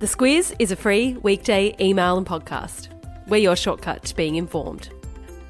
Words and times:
The 0.00 0.06
Squiz 0.06 0.54
is 0.58 0.72
a 0.72 0.76
free 0.76 1.16
weekday 1.22 1.74
email 1.80 2.18
and 2.18 2.26
podcast. 2.26 2.88
We're 3.28 3.36
your 3.36 3.54
shortcut 3.54 4.02
to 4.04 4.16
being 4.16 4.34
informed. 4.34 4.90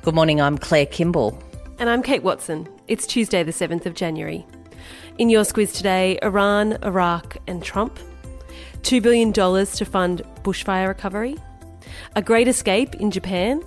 Good 0.02 0.14
morning, 0.14 0.38
I'm 0.38 0.58
Claire 0.58 0.84
Kimball. 0.84 1.42
And 1.78 1.88
I'm 1.88 2.02
Kate 2.02 2.22
Watson. 2.22 2.68
It's 2.86 3.06
Tuesday, 3.06 3.42
the 3.42 3.52
7th 3.52 3.86
of 3.86 3.94
January. 3.94 4.46
In 5.16 5.30
your 5.30 5.44
Squiz 5.44 5.74
today, 5.74 6.18
Iran, 6.22 6.76
Iraq, 6.82 7.38
and 7.46 7.62
Trump. 7.62 7.98
$2 8.82 9.02
billion 9.02 9.32
to 9.32 9.84
fund 9.86 10.22
bushfire 10.42 10.88
recovery. 10.88 11.36
A 12.14 12.20
great 12.20 12.46
escape 12.46 12.94
in 12.96 13.10
Japan. 13.10 13.62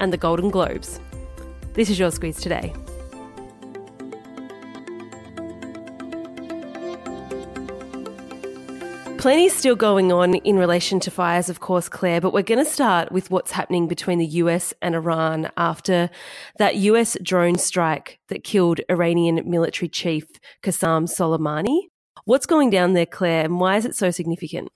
And 0.00 0.12
the 0.12 0.18
Golden 0.18 0.50
Globes. 0.50 1.00
This 1.72 1.88
is 1.88 1.98
your 1.98 2.10
Squiz 2.10 2.38
today. 2.38 2.74
Plenty 9.20 9.50
still 9.50 9.76
going 9.76 10.12
on 10.12 10.36
in 10.36 10.56
relation 10.56 10.98
to 11.00 11.10
fires, 11.10 11.50
of 11.50 11.60
course, 11.60 11.90
Claire, 11.90 12.22
but 12.22 12.32
we're 12.32 12.40
going 12.40 12.64
to 12.64 12.70
start 12.70 13.12
with 13.12 13.30
what's 13.30 13.50
happening 13.50 13.86
between 13.86 14.18
the 14.18 14.24
US 14.24 14.72
and 14.80 14.94
Iran 14.94 15.50
after 15.58 16.08
that 16.56 16.76
US 16.76 17.18
drone 17.22 17.58
strike 17.58 18.18
that 18.28 18.44
killed 18.44 18.80
Iranian 18.90 19.42
military 19.44 19.90
chief 19.90 20.24
Qasem 20.62 21.04
Soleimani. 21.06 21.88
What's 22.24 22.46
going 22.46 22.70
down 22.70 22.94
there, 22.94 23.04
Claire, 23.04 23.44
and 23.44 23.60
why 23.60 23.76
is 23.76 23.84
it 23.84 23.94
so 23.94 24.10
significant? 24.10 24.70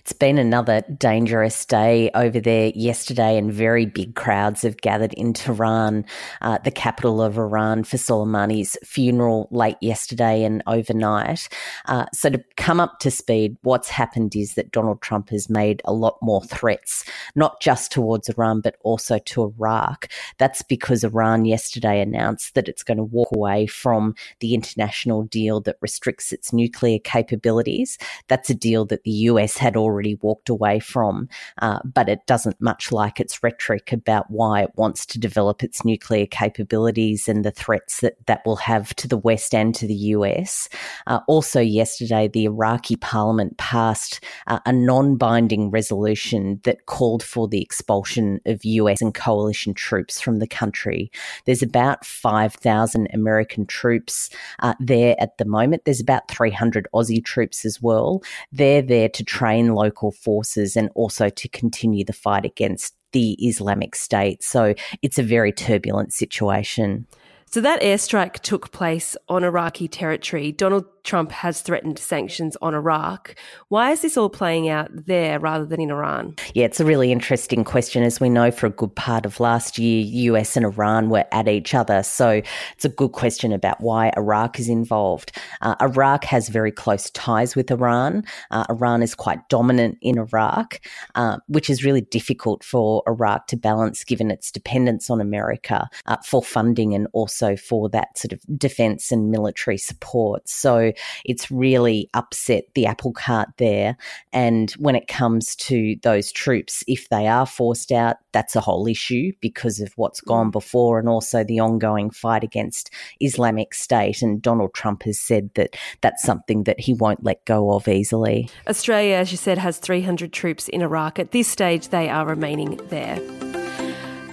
It's 0.00 0.12
been 0.12 0.36
another 0.36 0.82
dangerous 0.98 1.64
day 1.64 2.10
over 2.14 2.38
there 2.38 2.72
yesterday, 2.74 3.38
and 3.38 3.52
very 3.52 3.86
big 3.86 4.14
crowds 4.14 4.62
have 4.62 4.76
gathered 4.76 5.14
in 5.14 5.32
Tehran, 5.32 6.04
uh, 6.42 6.58
the 6.58 6.70
capital 6.70 7.22
of 7.22 7.38
Iran, 7.38 7.84
for 7.84 7.96
Soleimani's 7.96 8.76
funeral 8.84 9.48
late 9.50 9.78
yesterday 9.80 10.44
and 10.44 10.62
overnight. 10.66 11.48
Uh, 11.86 12.04
so, 12.12 12.28
to 12.28 12.44
come 12.56 12.80
up 12.80 12.98
to 13.00 13.10
speed, 13.10 13.56
what's 13.62 13.88
happened 13.88 14.36
is 14.36 14.54
that 14.54 14.72
Donald 14.72 15.00
Trump 15.00 15.30
has 15.30 15.48
made 15.48 15.80
a 15.86 15.92
lot 15.92 16.18
more 16.20 16.42
threats, 16.42 17.04
not 17.34 17.60
just 17.62 17.90
towards 17.90 18.28
Iran, 18.28 18.60
but 18.60 18.76
also 18.82 19.18
to 19.18 19.44
Iraq. 19.44 20.08
That's 20.38 20.62
because 20.62 21.04
Iran 21.04 21.46
yesterday 21.46 22.00
announced 22.00 22.54
that 22.54 22.68
it's 22.68 22.82
going 22.82 22.98
to 22.98 23.04
walk 23.04 23.28
away 23.34 23.66
from 23.66 24.14
the 24.40 24.52
international 24.52 25.22
deal 25.22 25.60
that 25.62 25.78
restricts 25.80 26.32
its 26.32 26.52
nuclear 26.52 26.98
capabilities. 26.98 27.96
That's 28.28 28.50
a 28.50 28.54
deal 28.54 28.84
that 28.86 29.04
the 29.04 29.10
US 29.10 29.53
had 29.58 29.76
already 29.76 30.16
walked 30.16 30.48
away 30.48 30.78
from, 30.78 31.28
uh, 31.62 31.80
but 31.84 32.08
it 32.08 32.26
doesn't 32.26 32.60
much 32.60 32.92
like 32.92 33.20
its 33.20 33.42
rhetoric 33.42 33.92
about 33.92 34.30
why 34.30 34.62
it 34.62 34.70
wants 34.76 35.06
to 35.06 35.18
develop 35.18 35.62
its 35.62 35.84
nuclear 35.84 36.26
capabilities 36.26 37.28
and 37.28 37.44
the 37.44 37.50
threats 37.50 38.00
that 38.00 38.14
that 38.26 38.42
will 38.44 38.56
have 38.56 38.94
to 38.96 39.08
the 39.08 39.18
West 39.18 39.54
and 39.54 39.74
to 39.74 39.86
the 39.86 39.94
US. 39.94 40.68
Uh, 41.06 41.20
also, 41.26 41.60
yesterday, 41.60 42.28
the 42.28 42.44
Iraqi 42.44 42.96
parliament 42.96 43.56
passed 43.58 44.22
uh, 44.46 44.60
a 44.66 44.72
non 44.72 45.16
binding 45.16 45.70
resolution 45.70 46.60
that 46.64 46.86
called 46.86 47.22
for 47.22 47.48
the 47.48 47.62
expulsion 47.62 48.40
of 48.46 48.64
US 48.64 49.00
and 49.00 49.14
coalition 49.14 49.74
troops 49.74 50.20
from 50.20 50.38
the 50.38 50.46
country. 50.46 51.10
There's 51.44 51.62
about 51.62 52.04
5,000 52.04 53.08
American 53.12 53.66
troops 53.66 54.30
uh, 54.60 54.74
there 54.80 55.16
at 55.18 55.38
the 55.38 55.44
moment. 55.44 55.84
There's 55.84 56.00
about 56.00 56.28
300 56.28 56.86
Aussie 56.94 57.24
troops 57.24 57.64
as 57.64 57.82
well. 57.82 58.22
They're 58.52 58.82
there 58.82 59.08
to 59.08 59.24
try 59.24 59.43
train 59.44 59.74
local 59.74 60.10
forces 60.10 60.74
and 60.74 60.88
also 60.94 61.28
to 61.28 61.48
continue 61.48 62.04
the 62.04 62.14
fight 62.14 62.46
against 62.46 62.94
the 63.12 63.32
Islamic 63.46 63.94
State. 63.94 64.42
So 64.42 64.74
it's 65.02 65.18
a 65.18 65.22
very 65.22 65.52
turbulent 65.52 66.14
situation. 66.14 67.06
So 67.46 67.60
that 67.60 67.82
airstrike 67.82 68.40
took 68.40 68.72
place 68.72 69.16
on 69.28 69.44
Iraqi 69.44 69.86
territory. 69.86 70.50
Donald 70.50 70.86
Trump 71.04 71.30
has 71.30 71.60
threatened 71.60 71.98
sanctions 71.98 72.56
on 72.62 72.74
Iraq. 72.74 73.34
Why 73.68 73.92
is 73.92 74.00
this 74.00 74.16
all 74.16 74.30
playing 74.30 74.70
out 74.70 74.88
there 74.90 75.38
rather 75.38 75.66
than 75.66 75.80
in 75.80 75.90
Iran? 75.90 76.34
Yeah, 76.54 76.64
it's 76.64 76.80
a 76.80 76.84
really 76.84 77.12
interesting 77.12 77.62
question. 77.62 78.02
As 78.02 78.20
we 78.20 78.30
know, 78.30 78.50
for 78.50 78.66
a 78.66 78.70
good 78.70 78.94
part 78.96 79.26
of 79.26 79.38
last 79.38 79.78
year, 79.78 80.02
US 80.32 80.56
and 80.56 80.64
Iran 80.64 81.10
were 81.10 81.26
at 81.30 81.46
each 81.46 81.74
other. 81.74 82.02
So 82.02 82.40
it's 82.74 82.86
a 82.86 82.88
good 82.88 83.12
question 83.12 83.52
about 83.52 83.82
why 83.82 84.12
Iraq 84.16 84.58
is 84.58 84.68
involved. 84.68 85.36
Uh, 85.60 85.74
Iraq 85.82 86.24
has 86.24 86.48
very 86.48 86.72
close 86.72 87.10
ties 87.10 87.54
with 87.54 87.70
Iran. 87.70 88.24
Uh, 88.50 88.64
Iran 88.70 89.02
is 89.02 89.14
quite 89.14 89.46
dominant 89.50 89.98
in 90.00 90.18
Iraq, 90.18 90.80
uh, 91.16 91.36
which 91.48 91.68
is 91.68 91.84
really 91.84 92.00
difficult 92.00 92.64
for 92.64 93.02
Iraq 93.06 93.46
to 93.48 93.56
balance 93.56 94.04
given 94.04 94.30
its 94.30 94.50
dependence 94.50 95.10
on 95.10 95.20
America 95.20 95.86
uh, 96.06 96.16
for 96.24 96.42
funding 96.42 96.94
and 96.94 97.08
also 97.12 97.56
for 97.56 97.90
that 97.90 98.16
sort 98.16 98.32
of 98.32 98.40
defense 98.56 99.12
and 99.12 99.30
military 99.30 99.76
support. 99.76 100.48
So 100.48 100.93
it's 101.24 101.50
really 101.50 102.08
upset 102.14 102.64
the 102.74 102.86
apple 102.86 103.12
cart 103.12 103.48
there. 103.58 103.96
And 104.32 104.70
when 104.72 104.96
it 104.96 105.08
comes 105.08 105.56
to 105.56 105.96
those 106.02 106.32
troops, 106.32 106.84
if 106.86 107.08
they 107.08 107.26
are 107.26 107.46
forced 107.46 107.92
out, 107.92 108.16
that's 108.32 108.56
a 108.56 108.60
whole 108.60 108.86
issue 108.86 109.32
because 109.40 109.80
of 109.80 109.92
what's 109.96 110.20
gone 110.20 110.48
mm. 110.48 110.52
before 110.52 110.98
and 110.98 111.08
also 111.08 111.44
the 111.44 111.60
ongoing 111.60 112.10
fight 112.10 112.44
against 112.44 112.90
Islamic 113.20 113.74
State. 113.74 114.22
And 114.22 114.42
Donald 114.42 114.74
Trump 114.74 115.04
has 115.04 115.20
said 115.20 115.50
that 115.54 115.76
that's 116.00 116.22
something 116.22 116.64
that 116.64 116.80
he 116.80 116.94
won't 116.94 117.24
let 117.24 117.44
go 117.44 117.72
of 117.72 117.88
easily. 117.88 118.48
Australia, 118.68 119.16
as 119.16 119.30
you 119.30 119.38
said, 119.38 119.58
has 119.58 119.78
300 119.78 120.32
troops 120.32 120.68
in 120.68 120.82
Iraq. 120.82 121.18
At 121.18 121.30
this 121.30 121.48
stage, 121.48 121.88
they 121.88 122.08
are 122.08 122.26
remaining 122.26 122.80
there. 122.88 123.20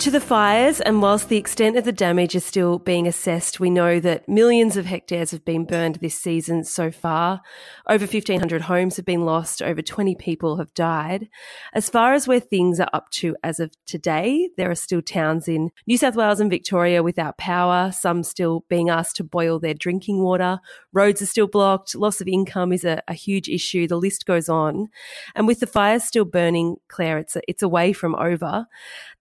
To 0.02 0.10
the 0.10 0.20
fires, 0.20 0.82
and 0.82 1.00
whilst 1.00 1.30
the 1.30 1.38
extent 1.38 1.78
of 1.78 1.86
the 1.86 1.92
damage 1.92 2.34
is 2.34 2.44
still 2.44 2.80
being 2.80 3.06
assessed, 3.06 3.60
we 3.60 3.70
know 3.70 4.00
that 4.00 4.28
millions 4.28 4.76
of 4.76 4.88
hectares 4.88 5.30
have 5.30 5.46
been 5.46 5.64
burned 5.64 5.98
this 5.98 6.20
season 6.20 6.64
so 6.64 6.90
far. 6.90 7.42
Over 7.88 8.08
1,500 8.08 8.64
homes 8.64 8.96
have 8.96 9.06
been 9.06 9.26
lost, 9.26 9.62
over 9.62 9.84
20 9.84 10.16
people 10.16 10.58
have 10.58 10.74
died. 10.74 11.30
As 11.76 11.88
far 11.88 12.16
as 12.16 12.28
where 12.28 12.40
things 12.40 12.80
are 12.80 12.90
up 12.94 13.12
to 13.12 13.36
as 13.44 13.60
of 13.60 13.74
today, 13.86 14.50
there 14.58 14.72
are 14.72 14.76
still 14.76 15.04
towns 15.04 15.48
in 15.48 15.70
New 15.86 16.00
South 16.00 16.16
Wales 16.16 16.40
and 16.40 16.50
Victoria 16.50 17.04
without 17.04 17.38
power, 17.38 17.92
some 17.92 18.24
still 18.24 18.66
being 18.70 18.90
asked 18.90 19.18
to 19.18 19.24
boil 19.24 19.60
their 19.60 19.76
drinking 19.76 20.24
water. 20.24 20.60
Roads 20.94 21.22
are 21.22 21.28
still 21.28 21.46
blocked, 21.46 21.94
loss 21.94 22.20
of 22.20 22.28
income 22.28 22.74
is 22.74 22.84
a, 22.84 23.04
a 23.08 23.14
huge 23.14 23.48
issue, 23.48 23.88
the 23.88 23.98
list 23.98 24.26
goes 24.26 24.50
on. 24.50 24.90
And 25.36 25.46
with 25.46 25.60
the 25.60 25.68
fires 25.68 26.06
still 26.06 26.26
burning, 26.26 26.78
Claire, 26.88 27.20
it's, 27.20 27.36
a, 27.36 27.42
it's 27.48 27.62
away 27.62 27.94
from 27.94 28.16
over. 28.16 28.66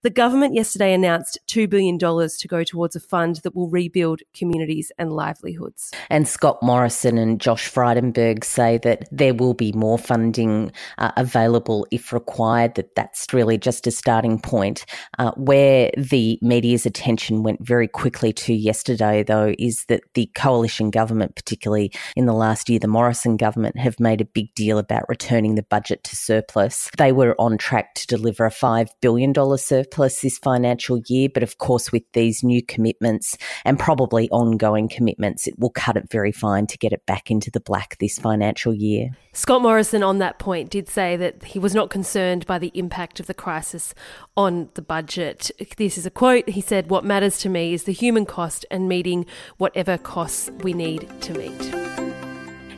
The 0.03 0.09
government 0.09 0.57
yesterday 0.71 0.95
announced 0.95 1.37
$2 1.49 1.69
billion 1.69 1.99
to 1.99 2.47
go 2.47 2.63
towards 2.63 2.95
a 2.95 3.01
fund 3.01 3.41
that 3.43 3.57
will 3.57 3.69
rebuild 3.69 4.21
communities 4.33 4.93
and 4.99 5.13
livelihoods. 5.13 5.91
And 6.09 6.29
Scott 6.29 6.63
Morrison 6.63 7.19
and 7.19 7.41
Josh 7.41 7.69
Frydenberg 7.69 8.45
say 8.45 8.79
that 8.85 9.09
there 9.11 9.35
will 9.35 9.55
be 9.55 9.73
more 9.73 9.99
funding 9.99 10.71
uh, 10.99 11.11
available 11.17 11.89
if 11.91 12.13
required, 12.13 12.77
that 12.77 12.95
that's 12.95 13.27
really 13.33 13.59
just 13.59 13.89
a 13.89 13.91
starting 13.91 14.39
point. 14.39 14.87
Uh, 15.19 15.33
where 15.33 15.91
the 15.97 16.39
media's 16.41 16.87
attention 16.87 17.43
went 17.43 17.67
very 17.67 17.89
quickly 17.89 18.33
to 18.33 18.55
yesterday, 18.55 19.25
though, 19.25 19.53
is 19.59 19.85
that 19.89 20.03
the 20.15 20.31
coalition 20.37 20.93
government, 20.93 21.35
particularly 21.35 21.93
in 22.15 22.27
the 22.27 22.33
last 22.33 22.69
year, 22.69 22.79
the 22.79 22.87
Morrison 22.87 23.37
government, 23.37 23.77
have 23.77 23.99
made 23.99 24.21
a 24.21 24.25
big 24.25 24.55
deal 24.55 24.79
about 24.79 25.09
returning 25.09 25.57
the 25.57 25.65
budget 25.65 26.05
to 26.05 26.15
surplus. 26.15 26.89
They 26.97 27.11
were 27.11 27.35
on 27.41 27.59
track 27.59 27.95
to 27.95 28.07
deliver 28.07 28.47
a 28.47 28.51
$5 28.51 28.87
billion 29.01 29.35
surplus 29.59 30.21
this 30.21 30.39
financial 30.39 30.60
year. 31.09 31.29
But 31.33 31.43
of 31.43 31.59
course, 31.59 31.93
with 31.93 32.03
these 32.13 32.43
new 32.43 32.63
commitments 32.63 33.37
and 33.65 33.79
probably 33.79 34.29
ongoing 34.31 34.89
commitments, 34.89 35.47
it 35.47 35.59
will 35.59 35.71
cut 35.71 35.97
it 35.97 36.11
very 36.11 36.33
fine 36.33 36.67
to 36.69 36.79
get 36.79 36.93
it 36.93 37.05
back 37.07 37.31
into 37.31 37.51
the 37.51 37.61
black 37.61 37.99
this 37.99 38.19
financial 38.19 38.75
year. 38.75 39.11
Scott 39.33 39.63
Morrison, 39.63 40.03
on 40.03 40.19
that 40.19 40.39
point, 40.39 40.71
did 40.71 40.89
say 40.89 41.17
that 41.17 41.45
he 41.45 41.59
was 41.59 41.75
not 41.75 41.91
concerned 41.91 42.47
by 42.47 42.59
the 42.59 42.73
impact 42.75 43.21
of 43.21 43.27
the 43.27 43.35
crisis 43.35 43.95
on 44.37 44.69
the 44.75 44.83
budget. 44.83 45.51
This 45.77 45.97
is 45.97 46.07
a 46.07 46.11
quote. 46.11 46.49
He 46.49 46.61
said, 46.61 46.91
What 46.91 47.05
matters 47.05 47.39
to 47.39 47.49
me 47.49 47.73
is 47.73 47.85
the 47.85 47.93
human 47.93 48.27
cost 48.27 48.67
and 48.71 48.89
meeting 48.89 49.27
whatever 49.59 49.99
costs 49.99 50.51
we 50.63 50.73
need 50.73 51.09
to 51.23 51.35
meet. 51.35 52.00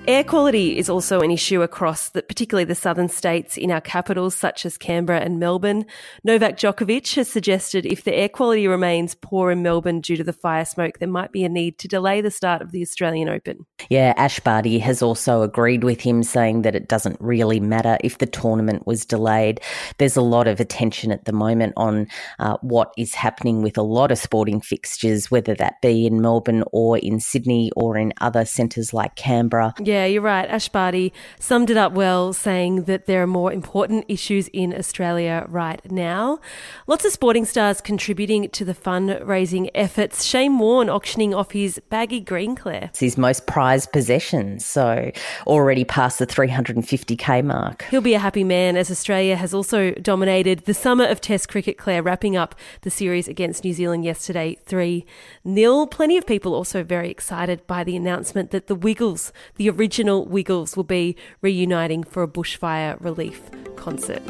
Air 0.08 0.24
quality 0.24 0.76
is 0.76 0.88
also 0.88 1.20
an 1.20 1.30
issue 1.30 1.62
across 1.62 2.08
the, 2.08 2.24
particularly 2.24 2.64
the 2.64 2.74
southern 2.74 3.08
states 3.08 3.56
in 3.56 3.70
our 3.70 3.80
capitals 3.80 4.34
such 4.34 4.66
as 4.66 4.76
Canberra 4.76 5.20
and 5.20 5.38
Melbourne. 5.38 5.86
Novak 6.24 6.56
Djokovic 6.56 7.14
has 7.14 7.28
suggested 7.28 7.86
if 7.86 8.02
the 8.02 8.12
air 8.12 8.28
quality 8.28 8.66
remains 8.66 9.14
poor 9.14 9.52
in 9.52 9.62
Melbourne 9.62 10.00
due 10.00 10.16
to 10.16 10.24
the 10.24 10.32
fire 10.32 10.64
smoke, 10.64 10.98
there 10.98 11.08
might 11.08 11.30
be 11.30 11.44
a 11.44 11.48
need 11.48 11.78
to 11.78 11.86
delay 11.86 12.20
the 12.20 12.32
start 12.32 12.62
of 12.62 12.72
the 12.72 12.82
Australian 12.82 13.28
Open. 13.28 13.64
Yeah, 13.90 14.12
Ash 14.16 14.40
Barty 14.40 14.80
has 14.80 15.02
also 15.02 15.42
agreed 15.42 15.84
with 15.84 16.00
him, 16.00 16.24
saying 16.24 16.62
that 16.62 16.74
it 16.74 16.88
doesn't 16.88 17.20
really 17.20 17.60
matter 17.60 17.96
if 18.02 18.18
the 18.18 18.26
tournament 18.26 18.88
was 18.88 19.04
delayed. 19.04 19.60
There's 19.98 20.16
a 20.16 20.22
lot 20.22 20.48
of 20.48 20.58
attention 20.58 21.12
at 21.12 21.26
the 21.26 21.32
moment 21.32 21.74
on 21.76 22.08
uh, 22.40 22.56
what 22.60 22.92
is 22.98 23.14
happening 23.14 23.62
with 23.62 23.78
a 23.78 23.82
lot 23.82 24.10
of 24.10 24.18
sporting 24.18 24.60
fixtures, 24.60 25.30
whether 25.30 25.54
that 25.54 25.80
be 25.80 26.06
in 26.06 26.20
Melbourne 26.20 26.64
or 26.72 26.98
in 26.98 27.20
Sydney 27.20 27.70
or 27.76 27.96
in 27.96 28.12
other 28.20 28.44
centres 28.44 28.92
like 28.92 29.14
Canberra. 29.14 29.74
Yeah 29.78 29.91
Yeah, 29.92 30.06
you're 30.06 30.22
right. 30.22 30.48
Ash 30.48 30.70
Barty 30.70 31.12
summed 31.38 31.68
it 31.68 31.76
up 31.76 31.92
well, 31.92 32.32
saying 32.32 32.84
that 32.84 33.04
there 33.04 33.22
are 33.22 33.26
more 33.26 33.52
important 33.52 34.06
issues 34.08 34.48
in 34.54 34.72
Australia 34.74 35.44
right 35.50 35.82
now. 35.92 36.40
Lots 36.86 37.04
of 37.04 37.12
sporting 37.12 37.44
stars 37.44 37.82
contributing 37.82 38.48
to 38.48 38.64
the 38.64 38.72
fundraising 38.72 39.68
efforts. 39.74 40.24
Shane 40.24 40.58
Warne 40.58 40.88
auctioning 40.88 41.34
off 41.34 41.50
his 41.50 41.78
baggy 41.90 42.20
green, 42.20 42.56
Claire. 42.56 42.84
It's 42.84 43.00
his 43.00 43.18
most 43.18 43.46
prized 43.46 43.92
possession, 43.92 44.60
so 44.60 45.10
already 45.46 45.84
past 45.84 46.18
the 46.18 46.26
350k 46.26 47.44
mark. 47.44 47.84
He'll 47.90 48.00
be 48.00 48.14
a 48.14 48.18
happy 48.18 48.44
man 48.44 48.78
as 48.78 48.90
Australia 48.90 49.36
has 49.36 49.52
also 49.52 49.90
dominated 49.92 50.60
the 50.60 50.72
summer 50.72 51.04
of 51.04 51.20
Test 51.20 51.50
cricket, 51.50 51.76
Claire, 51.76 52.02
wrapping 52.02 52.34
up 52.34 52.54
the 52.80 52.90
series 52.90 53.28
against 53.28 53.62
New 53.62 53.74
Zealand 53.74 54.06
yesterday 54.06 54.56
3 54.64 55.04
0. 55.46 55.84
Plenty 55.84 56.16
of 56.16 56.26
people 56.26 56.54
also 56.54 56.82
very 56.82 57.10
excited 57.10 57.66
by 57.66 57.84
the 57.84 57.94
announcement 57.94 58.52
that 58.52 58.68
the 58.68 58.74
Wiggles, 58.74 59.34
the 59.56 59.68
original 59.68 59.81
Wiggles, 60.26 60.76
will 60.76 60.84
be 60.84 61.16
reuniting 61.40 62.04
for 62.04 62.22
a 62.22 62.28
bushfire 62.28 63.02
relief 63.02 63.40
concert. 63.76 64.22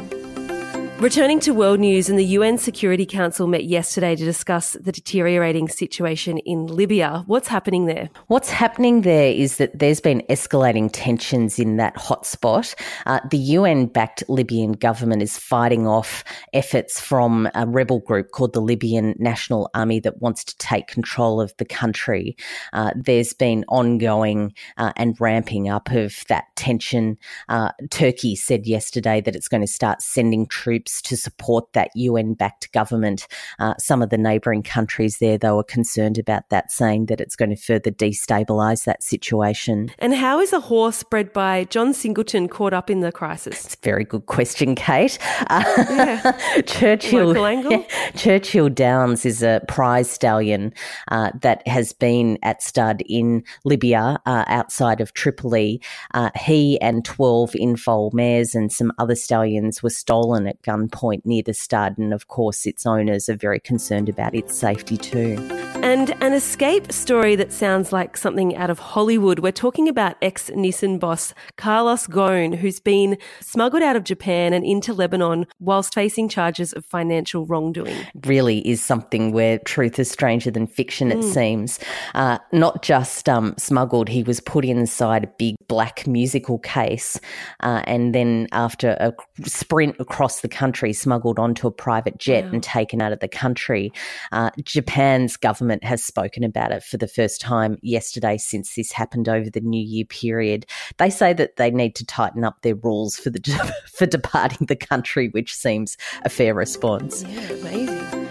Returning 0.99 1.41
to 1.41 1.53
world 1.53 1.81
news, 1.81 2.07
and 2.07 2.17
the 2.17 2.25
UN 2.25 2.57
Security 2.57 3.05
Council 3.05 3.45
met 3.45 3.65
yesterday 3.65 4.15
to 4.15 4.23
discuss 4.23 4.73
the 4.79 4.91
deteriorating 4.91 5.67
situation 5.67 6.37
in 6.37 6.67
Libya. 6.67 7.23
What's 7.27 7.49
happening 7.49 7.87
there? 7.87 8.09
What's 8.27 8.49
happening 8.49 9.01
there 9.01 9.33
is 9.33 9.57
that 9.57 9.77
there's 9.77 9.99
been 9.99 10.21
escalating 10.29 10.89
tensions 10.93 11.59
in 11.59 11.75
that 11.75 11.95
hotspot. 11.95 12.73
Uh, 13.05 13.19
the 13.29 13.37
UN 13.37 13.87
backed 13.87 14.23
Libyan 14.29 14.71
government 14.73 15.21
is 15.21 15.37
fighting 15.37 15.85
off 15.87 16.23
efforts 16.53 17.01
from 17.01 17.49
a 17.53 17.67
rebel 17.67 17.99
group 17.99 18.31
called 18.31 18.53
the 18.53 18.61
Libyan 18.61 19.13
National 19.17 19.69
Army 19.73 19.99
that 19.99 20.21
wants 20.21 20.45
to 20.45 20.57
take 20.57 20.87
control 20.87 21.41
of 21.41 21.53
the 21.57 21.65
country. 21.65 22.37
Uh, 22.71 22.91
there's 22.95 23.33
been 23.33 23.65
ongoing 23.67 24.53
uh, 24.77 24.93
and 24.95 25.19
ramping 25.19 25.67
up 25.67 25.91
of 25.91 26.23
that 26.29 26.45
tension. 26.55 27.17
Uh, 27.49 27.71
Turkey 27.89 28.37
said 28.37 28.65
yesterday 28.65 29.19
that 29.19 29.35
it's 29.35 29.49
going 29.49 29.59
to 29.59 29.67
start 29.67 30.01
sending 30.01 30.47
troops 30.47 30.92
to 31.01 31.17
support 31.17 31.73
that 31.73 31.89
UN 31.95 32.33
backed 32.33 32.71
government. 32.71 33.27
Uh, 33.59 33.73
some 33.77 34.01
of 34.01 34.09
the 34.09 34.17
neighbouring 34.17 34.63
countries 34.63 35.17
there, 35.17 35.37
though, 35.37 35.59
are 35.59 35.63
concerned 35.63 36.17
about 36.17 36.49
that, 36.49 36.71
saying 36.71 37.07
that 37.07 37.21
it's 37.21 37.35
going 37.35 37.49
to 37.49 37.55
further 37.55 37.91
destabilise 37.91 38.85
that 38.85 39.03
situation. 39.03 39.91
And 39.99 40.13
how 40.13 40.39
is 40.39 40.53
a 40.53 40.59
horse 40.59 41.03
bred 41.03 41.33
by 41.33 41.65
John 41.65 41.93
Singleton 41.93 42.47
caught 42.47 42.73
up 42.73 42.89
in 42.89 42.99
the 43.01 43.11
crisis? 43.11 43.65
It's 43.65 43.75
a 43.75 43.77
very 43.83 44.03
good 44.03 44.25
question, 44.25 44.75
Kate. 44.75 45.17
Uh, 45.47 45.63
yeah. 45.77 46.61
Churchill, 46.65 47.35
yeah, 47.35 47.83
Churchill 48.15 48.69
Downs 48.69 49.25
is 49.25 49.43
a 49.43 49.61
prize 49.67 50.09
stallion 50.09 50.73
uh, 51.09 51.31
that 51.41 51.67
has 51.67 51.93
been 51.93 52.37
at 52.43 52.61
stud 52.61 53.03
in 53.05 53.43
Libya 53.63 54.19
uh, 54.25 54.43
outside 54.47 55.01
of 55.01 55.13
Tripoli. 55.13 55.81
Uh, 56.13 56.29
he 56.35 56.79
and 56.81 57.05
12 57.05 57.51
infoal 57.51 58.13
mares 58.13 58.55
and 58.55 58.71
some 58.71 58.91
other 58.97 59.15
stallions 59.15 59.81
were 59.81 59.89
stolen 59.89 60.47
at 60.47 60.61
gun 60.73 60.89
point 60.89 61.25
near 61.25 61.43
the 61.43 61.53
stud, 61.53 61.97
and 61.97 62.13
of 62.13 62.27
course, 62.27 62.65
its 62.65 62.85
owners 62.85 63.29
are 63.29 63.35
very 63.35 63.59
concerned 63.59 64.09
about 64.09 64.33
its 64.35 64.57
safety 64.57 64.97
too. 64.97 65.62
And 65.83 66.15
an 66.21 66.33
escape 66.33 66.91
story 66.91 67.35
that 67.35 67.51
sounds 67.51 67.91
like 67.91 68.17
something 68.17 68.55
out 68.55 68.69
of 68.69 68.79
Hollywood. 68.79 69.39
We're 69.39 69.51
talking 69.51 69.87
about 69.87 70.15
ex 70.21 70.49
Nissan 70.49 70.99
boss 70.99 71.33
Carlos 71.57 72.07
Ghosn, 72.07 72.55
who's 72.55 72.79
been 72.79 73.17
smuggled 73.41 73.83
out 73.83 73.95
of 73.95 74.03
Japan 74.03 74.53
and 74.53 74.65
into 74.65 74.93
Lebanon 74.93 75.45
whilst 75.59 75.93
facing 75.93 76.29
charges 76.29 76.73
of 76.73 76.85
financial 76.85 77.45
wrongdoing. 77.45 77.97
Really 78.25 78.67
is 78.67 78.81
something 78.81 79.31
where 79.31 79.59
truth 79.59 79.99
is 79.99 80.09
stranger 80.09 80.49
than 80.49 80.67
fiction, 80.67 81.11
it 81.11 81.19
mm. 81.19 81.33
seems. 81.33 81.79
Uh, 82.15 82.39
not 82.51 82.81
just 82.81 83.29
um, 83.29 83.53
smuggled, 83.57 84.09
he 84.09 84.23
was 84.23 84.39
put 84.39 84.65
inside 84.65 85.23
a 85.23 85.31
big 85.37 85.55
black 85.67 86.07
musical 86.07 86.59
case, 86.59 87.19
uh, 87.59 87.81
and 87.85 88.15
then 88.15 88.47
after 88.51 88.95
a 88.99 89.13
sprint 89.45 89.95
across 89.99 90.41
the 90.41 90.47
country, 90.47 90.63
country 90.73 90.93
smuggled 90.93 91.39
onto 91.39 91.67
a 91.67 91.71
private 91.71 92.17
jet 92.17 92.45
and 92.45 92.63
taken 92.63 93.01
out 93.01 93.11
of 93.11 93.19
the 93.19 93.27
country. 93.27 93.91
Uh, 94.31 94.49
Japan's 94.63 95.37
government 95.37 95.72
has 95.81 96.03
spoken 96.03 96.43
about 96.43 96.71
it 96.71 96.83
for 96.83 96.97
the 96.97 97.07
first 97.07 97.39
time 97.39 97.77
yesterday 97.81 98.37
since 98.37 98.75
this 98.75 98.91
happened 98.91 99.29
over 99.29 99.49
the 99.49 99.61
New 99.61 99.81
Year 99.81 100.05
period. 100.05 100.65
They 100.97 101.09
say 101.09 101.33
that 101.33 101.55
they 101.55 101.71
need 101.71 101.95
to 101.95 102.05
tighten 102.05 102.43
up 102.43 102.61
their 102.61 102.75
rules 102.75 103.17
for 103.17 103.29
the 103.29 103.39
for 103.87 104.05
departing 104.05 104.67
the 104.67 104.75
country, 104.75 105.29
which 105.29 105.55
seems 105.55 105.97
a 106.23 106.29
fair 106.29 106.53
response. 106.53 107.23
Yeah, 107.23 107.49
amazing. 107.53 108.22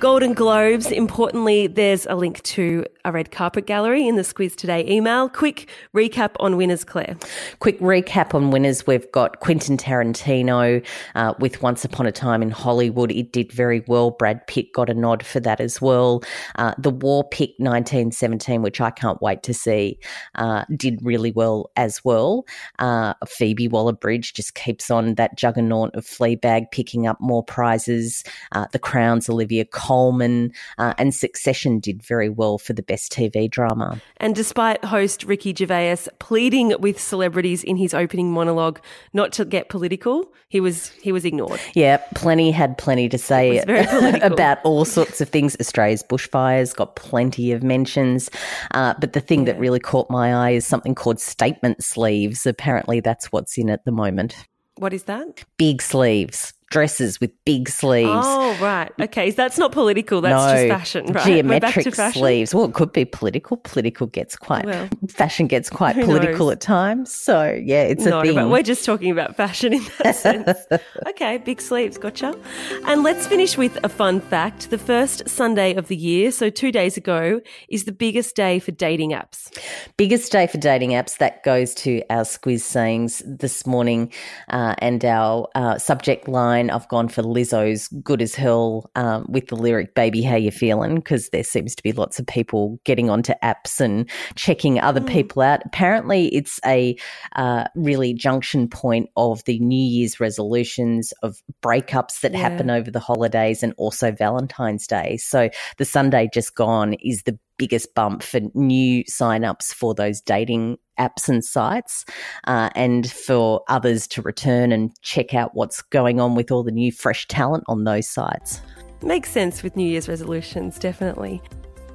Golden 0.00 0.32
Globes. 0.32 0.92
Importantly, 0.92 1.66
there's 1.66 2.06
a 2.06 2.14
link 2.14 2.40
to 2.44 2.84
a 3.04 3.10
red 3.10 3.32
carpet 3.32 3.66
gallery 3.66 4.06
in 4.06 4.14
the 4.14 4.22
Squiz 4.22 4.54
Today 4.54 4.86
email. 4.88 5.28
Quick 5.28 5.68
recap 5.92 6.36
on 6.38 6.56
winners, 6.56 6.84
Claire. 6.84 7.16
Quick 7.58 7.80
recap 7.80 8.32
on 8.32 8.52
winners. 8.52 8.86
We've 8.86 9.10
got 9.10 9.40
Quentin 9.40 9.76
Tarantino 9.76 10.86
uh, 11.16 11.34
with 11.40 11.62
Once 11.62 11.84
Upon 11.84 12.06
a 12.06 12.12
Time 12.12 12.42
in 12.42 12.50
Hollywood. 12.50 13.10
It 13.10 13.32
did 13.32 13.50
very 13.50 13.82
well. 13.88 14.12
Brad 14.12 14.46
Pitt 14.46 14.72
got 14.72 14.88
a 14.88 14.94
nod 14.94 15.26
for 15.26 15.40
that 15.40 15.60
as 15.60 15.80
well. 15.80 16.22
Uh, 16.56 16.74
the 16.78 16.90
War 16.90 17.28
Pick 17.28 17.50
1917, 17.58 18.62
which 18.62 18.80
I 18.80 18.90
can't 18.90 19.20
wait 19.20 19.42
to 19.44 19.54
see, 19.54 19.98
uh, 20.36 20.64
did 20.76 21.00
really 21.02 21.32
well 21.32 21.72
as 21.74 22.04
well. 22.04 22.46
Uh, 22.78 23.14
Phoebe 23.26 23.66
Waller 23.66 23.94
Bridge 23.94 24.32
just 24.34 24.54
keeps 24.54 24.92
on 24.92 25.16
that 25.16 25.36
juggernaut 25.36 25.92
of 25.96 26.04
Fleabag, 26.04 26.70
picking 26.70 27.08
up 27.08 27.16
more 27.20 27.42
prizes. 27.42 28.22
Uh, 28.52 28.66
the 28.72 28.78
Crown's 28.78 29.28
Olivia 29.28 29.64
Colman, 29.88 30.52
uh, 30.76 30.92
and 30.98 31.14
Succession 31.14 31.78
did 31.78 32.02
very 32.02 32.28
well 32.28 32.58
for 32.58 32.74
the 32.74 32.82
best 32.82 33.10
TV 33.10 33.50
drama. 33.50 33.98
And 34.18 34.34
despite 34.34 34.84
host 34.84 35.24
Ricky 35.24 35.54
Gervais 35.54 35.96
pleading 36.18 36.74
with 36.78 37.00
celebrities 37.00 37.64
in 37.64 37.78
his 37.78 37.94
opening 37.94 38.30
monologue 38.30 38.80
not 39.14 39.32
to 39.32 39.46
get 39.46 39.70
political, 39.70 40.30
he 40.50 40.60
was 40.60 40.90
he 41.00 41.10
was 41.10 41.24
ignored. 41.24 41.58
Yeah, 41.74 41.96
plenty 42.14 42.50
had 42.50 42.76
plenty 42.76 43.08
to 43.08 43.16
say 43.16 43.60
about 44.22 44.58
all 44.62 44.84
sorts 44.84 45.22
of 45.22 45.30
things. 45.30 45.56
Australia's 45.58 46.02
bushfires 46.02 46.76
got 46.76 46.94
plenty 46.94 47.50
of 47.52 47.62
mentions, 47.62 48.28
uh, 48.72 48.92
but 49.00 49.14
the 49.14 49.20
thing 49.20 49.40
yeah. 49.46 49.54
that 49.54 49.58
really 49.58 49.80
caught 49.80 50.10
my 50.10 50.34
eye 50.34 50.50
is 50.50 50.66
something 50.66 50.94
called 50.94 51.18
statement 51.18 51.82
sleeves. 51.82 52.44
Apparently, 52.44 53.00
that's 53.00 53.32
what's 53.32 53.56
in 53.56 53.70
at 53.70 53.86
the 53.86 53.92
moment. 53.92 54.36
What 54.76 54.92
is 54.92 55.04
that? 55.04 55.44
Big 55.56 55.80
sleeves 55.80 56.52
dresses 56.70 57.20
with 57.20 57.32
big 57.44 57.68
sleeves. 57.68 58.10
Oh, 58.12 58.56
right. 58.60 58.92
Okay. 59.00 59.30
That's 59.30 59.58
not 59.58 59.72
political. 59.72 60.20
That's 60.20 60.52
no, 60.52 60.66
just 60.66 60.68
fashion, 60.68 61.12
right? 61.12 61.24
Geometric 61.24 61.94
sleeves. 61.94 62.54
Well, 62.54 62.64
it 62.64 62.74
could 62.74 62.92
be 62.92 63.04
political. 63.04 63.56
Political 63.58 64.08
gets 64.08 64.36
quite, 64.36 64.66
well, 64.66 64.88
fashion 65.08 65.46
gets 65.46 65.70
quite 65.70 65.94
political 65.96 66.46
knows? 66.46 66.52
at 66.52 66.60
times. 66.60 67.14
So, 67.14 67.44
yeah, 67.64 67.82
it's 67.84 68.04
not 68.04 68.24
a 68.24 68.28
thing. 68.28 68.38
About, 68.38 68.50
we're 68.50 68.62
just 68.62 68.84
talking 68.84 69.10
about 69.10 69.36
fashion 69.36 69.72
in 69.72 69.86
that 70.02 70.14
sense. 70.16 70.58
okay. 71.06 71.38
Big 71.38 71.60
sleeves. 71.60 71.96
Gotcha. 71.96 72.38
And 72.84 73.02
let's 73.02 73.26
finish 73.26 73.56
with 73.56 73.78
a 73.82 73.88
fun 73.88 74.20
fact. 74.20 74.70
The 74.70 74.78
first 74.78 75.28
Sunday 75.28 75.74
of 75.74 75.88
the 75.88 75.96
year, 75.96 76.30
so 76.30 76.50
two 76.50 76.70
days 76.70 76.96
ago, 76.96 77.40
is 77.68 77.84
the 77.84 77.92
biggest 77.92 78.36
day 78.36 78.58
for 78.58 78.72
dating 78.72 79.12
apps. 79.12 79.50
Biggest 79.96 80.30
day 80.30 80.46
for 80.46 80.58
dating 80.58 80.90
apps. 80.90 81.16
That 81.18 81.42
goes 81.44 81.74
to 81.76 82.02
our 82.10 82.24
squiz 82.24 82.60
sayings 82.60 83.22
this 83.24 83.66
morning 83.66 84.12
uh, 84.48 84.74
and 84.78 85.04
our 85.04 85.48
uh, 85.54 85.78
subject 85.78 86.28
line 86.28 86.57
line, 86.58 86.70
I've 86.70 86.88
gone 86.88 87.08
for 87.08 87.22
Lizzo's 87.22 87.88
"Good 87.88 88.22
as 88.22 88.34
Hell" 88.34 88.90
um, 88.94 89.26
with 89.28 89.48
the 89.48 89.56
lyric 89.56 89.94
"Baby, 89.94 90.22
how 90.22 90.36
you 90.36 90.50
feeling?" 90.50 90.96
because 90.96 91.28
there 91.30 91.44
seems 91.44 91.74
to 91.74 91.82
be 91.82 91.92
lots 91.92 92.18
of 92.18 92.26
people 92.26 92.78
getting 92.84 93.10
onto 93.10 93.34
apps 93.42 93.80
and 93.80 94.08
checking 94.34 94.80
other 94.80 95.00
mm. 95.00 95.08
people 95.08 95.42
out. 95.42 95.60
Apparently, 95.64 96.28
it's 96.34 96.60
a 96.66 96.96
uh, 97.36 97.64
really 97.74 98.14
junction 98.14 98.68
point 98.68 99.08
of 99.16 99.42
the 99.44 99.58
New 99.58 99.76
Year's 99.76 100.20
resolutions 100.20 101.12
of 101.22 101.36
breakups 101.62 102.20
that 102.20 102.32
yeah. 102.32 102.38
happen 102.38 102.70
over 102.70 102.90
the 102.90 103.00
holidays 103.00 103.62
and 103.62 103.74
also 103.76 104.12
Valentine's 104.12 104.86
Day. 104.86 105.16
So 105.16 105.50
the 105.76 105.84
Sunday 105.84 106.28
just 106.32 106.54
gone 106.54 106.94
is 106.94 107.22
the 107.22 107.38
biggest 107.58 107.94
bump 107.94 108.22
for 108.22 108.40
new 108.54 109.04
signups 109.04 109.72
for 109.74 109.94
those 109.94 110.20
dating 110.20 110.78
apps 110.98 111.28
and 111.28 111.44
sites, 111.44 112.04
uh, 112.46 112.70
and 112.74 113.10
for 113.10 113.62
others 113.68 114.06
to 114.08 114.22
return 114.22 114.72
and 114.72 114.90
check 115.02 115.34
out 115.34 115.54
what's 115.54 115.82
going 115.82 116.20
on 116.20 116.34
with 116.34 116.50
all 116.50 116.62
the 116.62 116.72
new 116.72 116.90
fresh 116.90 117.26
talent 117.28 117.64
on 117.68 117.84
those 117.84 118.08
sites. 118.08 118.60
Makes 119.02 119.30
sense 119.30 119.62
with 119.62 119.76
New 119.76 119.88
Year's 119.88 120.08
resolutions, 120.08 120.78
definitely. 120.78 121.40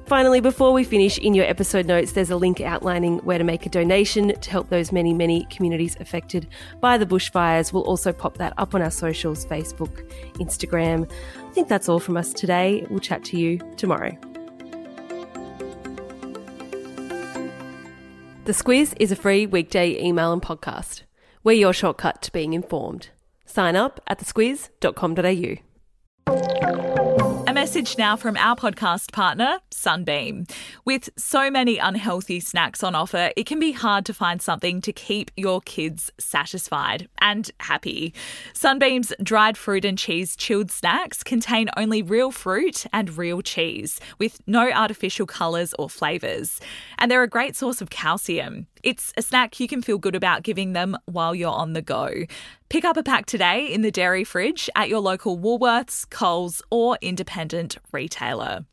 Finally, 0.06 0.40
before 0.40 0.72
we 0.72 0.84
finish, 0.84 1.16
in 1.18 1.32
your 1.32 1.46
episode 1.46 1.86
notes, 1.86 2.12
there's 2.12 2.30
a 2.30 2.36
link 2.36 2.60
outlining 2.60 3.18
where 3.20 3.38
to 3.38 3.44
make 3.44 3.64
a 3.64 3.70
donation 3.70 4.38
to 4.38 4.50
help 4.50 4.68
those 4.68 4.92
many, 4.92 5.14
many 5.14 5.46
communities 5.46 5.96
affected 5.98 6.46
by 6.80 6.98
the 6.98 7.06
bushfires. 7.06 7.72
We'll 7.72 7.84
also 7.84 8.12
pop 8.12 8.36
that 8.36 8.52
up 8.58 8.74
on 8.74 8.82
our 8.82 8.90
socials 8.90 9.46
Facebook, 9.46 10.06
Instagram. 10.34 11.10
I 11.38 11.52
think 11.52 11.68
that's 11.68 11.88
all 11.88 12.00
from 12.00 12.18
us 12.18 12.34
today. 12.34 12.86
We'll 12.90 12.98
chat 12.98 13.24
to 13.24 13.38
you 13.38 13.58
tomorrow. 13.76 14.14
The 18.44 18.52
Squiz 18.52 18.92
is 19.00 19.10
a 19.10 19.16
free 19.16 19.46
weekday 19.46 19.98
email 19.98 20.30
and 20.30 20.42
podcast. 20.42 21.04
We're 21.42 21.52
your 21.52 21.72
shortcut 21.72 22.20
to 22.20 22.30
being 22.30 22.52
informed. 22.52 23.08
Sign 23.46 23.74
up 23.74 24.02
at 24.06 24.18
thesquiz.com.au. 24.18 25.73
message 27.74 27.98
now 27.98 28.14
from 28.14 28.36
our 28.36 28.54
podcast 28.54 29.10
partner, 29.10 29.58
Sunbeam. 29.72 30.46
With 30.84 31.08
so 31.16 31.50
many 31.50 31.78
unhealthy 31.78 32.38
snacks 32.38 32.84
on 32.84 32.94
offer, 32.94 33.32
it 33.36 33.46
can 33.46 33.58
be 33.58 33.72
hard 33.72 34.06
to 34.06 34.14
find 34.14 34.40
something 34.40 34.80
to 34.82 34.92
keep 34.92 35.32
your 35.36 35.60
kids 35.60 36.12
satisfied 36.16 37.08
and 37.20 37.50
happy. 37.58 38.14
Sunbeam's 38.52 39.12
dried 39.20 39.58
fruit 39.58 39.84
and 39.84 39.98
cheese 39.98 40.36
chilled 40.36 40.70
snacks 40.70 41.24
contain 41.24 41.68
only 41.76 42.00
real 42.00 42.30
fruit 42.30 42.86
and 42.92 43.18
real 43.18 43.42
cheese, 43.42 43.98
with 44.20 44.40
no 44.46 44.70
artificial 44.70 45.26
colours 45.26 45.74
or 45.76 45.90
flavours. 45.90 46.60
And 46.98 47.10
they're 47.10 47.24
a 47.24 47.28
great 47.28 47.56
source 47.56 47.80
of 47.80 47.90
calcium. 47.90 48.68
It's 48.84 49.12
a 49.16 49.22
snack 49.22 49.58
you 49.58 49.66
can 49.66 49.82
feel 49.82 49.98
good 49.98 50.14
about 50.14 50.42
giving 50.42 50.74
them 50.74 50.96
while 51.06 51.34
you're 51.34 51.50
on 51.50 51.72
the 51.72 51.82
go. 51.82 52.12
Pick 52.68 52.84
up 52.84 52.96
a 52.96 53.02
pack 53.02 53.26
today 53.26 53.66
in 53.66 53.82
the 53.82 53.90
dairy 53.90 54.24
fridge 54.24 54.68
at 54.74 54.88
your 54.88 55.00
local 55.00 55.38
Woolworths, 55.38 56.08
Coles, 56.10 56.62
or 56.70 56.98
independent 57.00 57.76
retailer. 57.92 58.64